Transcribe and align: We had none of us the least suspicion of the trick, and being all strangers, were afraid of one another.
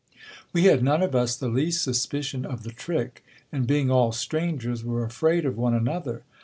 We 0.51 0.63
had 0.63 0.83
none 0.83 1.03
of 1.03 1.13
us 1.13 1.35
the 1.35 1.47
least 1.47 1.83
suspicion 1.83 2.43
of 2.43 2.63
the 2.63 2.71
trick, 2.71 3.23
and 3.51 3.67
being 3.67 3.91
all 3.91 4.11
strangers, 4.11 4.83
were 4.83 5.03
afraid 5.05 5.45
of 5.45 5.57
one 5.59 5.75
another. 5.75 6.23